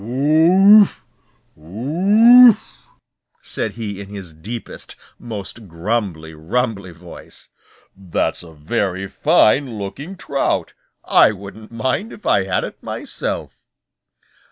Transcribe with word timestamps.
"Woof, 0.03 1.05
woof!" 1.55 2.83
said 3.43 3.73
he 3.73 4.01
in 4.01 4.09
his 4.09 4.33
deepest, 4.33 4.95
most 5.19 5.67
grumbly 5.67 6.33
rumbly 6.33 6.89
voice. 6.89 7.49
"That's 7.95 8.41
a 8.41 8.51
very 8.53 9.07
fine 9.07 9.77
looking 9.77 10.15
trout. 10.17 10.73
I 11.05 11.33
wouldn't 11.33 11.71
mind 11.71 12.11
if 12.13 12.25
I 12.25 12.45
had 12.45 12.63
it 12.63 12.81
myself." 12.81 13.55